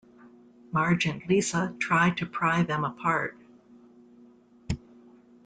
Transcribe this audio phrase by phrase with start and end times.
[0.71, 3.37] Marge and Lisa try to pry them apart.